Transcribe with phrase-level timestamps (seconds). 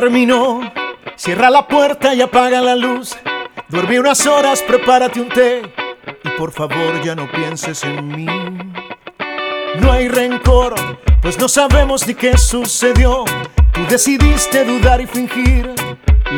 [0.00, 0.60] Terminó,
[1.14, 3.16] cierra la puerta y apaga la luz.
[3.68, 5.62] Duerme unas horas, prepárate un té
[6.24, 8.26] y por favor ya no pienses en mí.
[9.78, 10.74] No hay rencor,
[11.22, 13.24] pues no sabemos ni qué sucedió.
[13.72, 15.72] Tú decidiste dudar y fingir.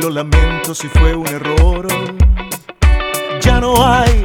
[0.02, 1.88] Lo lamento si fue un error.
[3.40, 4.22] Ya no hay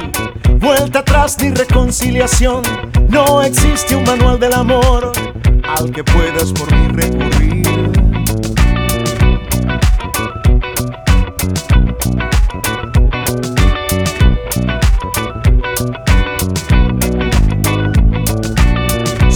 [0.58, 2.62] vuelta atrás ni reconciliación.
[3.08, 5.10] No existe un manual del amor
[5.66, 8.01] al que puedas por mí recurrir.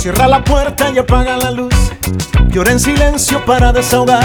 [0.07, 1.75] Cierra la puerta y apaga la luz.
[2.51, 4.25] Llora en silencio para desahogar.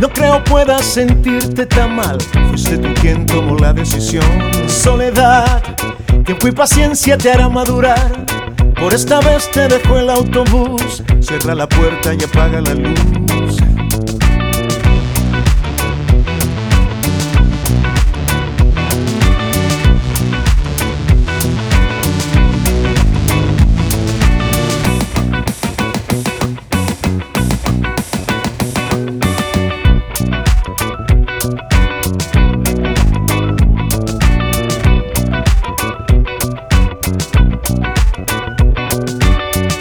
[0.00, 2.18] No creo puedas sentirte tan mal.
[2.48, 4.26] Fuiste tú quien tomó la decisión.
[4.66, 5.62] Soledad,
[6.24, 8.26] tiempo y paciencia te hará madurar.
[8.74, 11.04] Por esta vez te dejo el autobús.
[11.20, 13.62] Cierra la puerta y apaga la luz.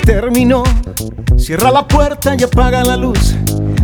[0.06, 0.64] Terminó,
[1.36, 3.36] cierra la puerta y apaga la luz.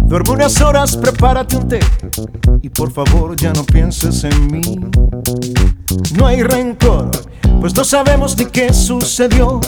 [0.06, 1.80] Duerme unas horas, prepárate un té
[2.62, 4.62] y por favor ya no pienses en mí.
[6.16, 7.10] No hay rencor,
[7.60, 9.60] pues no sabemos ni qué sucedió.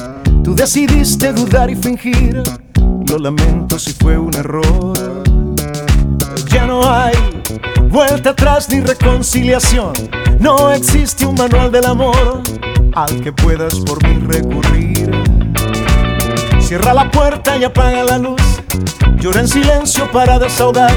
[0.44, 2.44] Tú decidiste dudar y fingir.
[3.09, 4.94] Lo lamento si fue un error.
[6.50, 7.14] Ya no hay
[7.90, 9.94] vuelta atrás ni reconciliación.
[10.40, 12.42] No existe un manual del amor
[12.94, 15.43] al que puedas por mí recurrir.
[16.74, 18.42] Cierra la puerta y apaga la luz.
[19.18, 20.92] Llora en silencio para desahogar.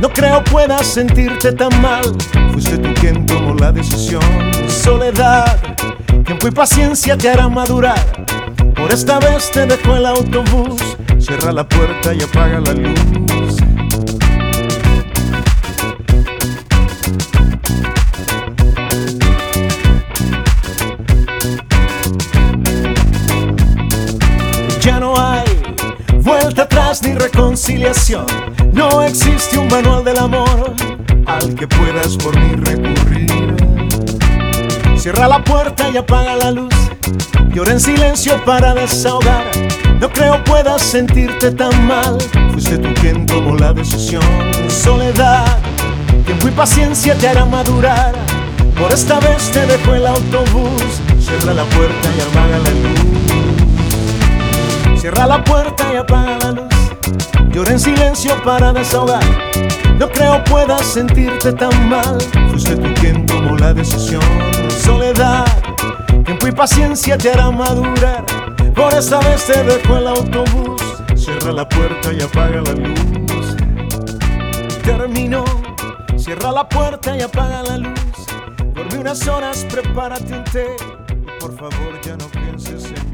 [0.00, 2.02] No creo puedas sentirte tan mal.
[2.50, 4.20] Fuiste tú quien tomó la decisión.
[4.66, 5.60] Soledad,
[6.24, 8.26] tiempo y paciencia te harán madurar.
[8.74, 10.82] Por esta vez te dejo el autobús.
[11.20, 13.25] Cierra la puerta y apaga la luz.
[28.74, 30.74] No existe un manual del amor
[31.24, 33.56] al que puedas por mí recurrir.
[34.94, 36.74] Cierra la puerta y apaga la luz.
[37.54, 39.46] Llora en silencio para desahogar.
[39.98, 42.18] No creo puedas sentirte tan mal.
[42.52, 44.22] Fuiste tú quien tomó la decisión.
[44.68, 45.56] Soledad,
[46.26, 48.12] tiempo y paciencia te hará madurar.
[48.78, 51.00] Por esta vez te dejo el autobús.
[51.18, 53.00] Cierra la puerta y apaga la luz.
[55.00, 56.55] Cierra la puerta y apaga la luz.
[57.56, 59.24] Llora en silencio para desahogar.
[59.98, 62.18] No creo puedas sentirte tan mal.
[62.50, 64.20] Fuiste tú quien tomó la decisión.
[64.84, 65.46] Soledad,
[66.26, 68.26] tiempo y paciencia te hará madurar.
[68.74, 70.82] Por esta vez te dejo el autobús.
[71.14, 73.56] Cierra la puerta y apaga la luz.
[74.84, 75.42] Terminó.
[76.18, 78.26] Cierra la puerta y apaga la luz.
[78.74, 80.76] Duerme unas horas, prepárate un té.
[81.40, 83.05] Por favor ya no pienses en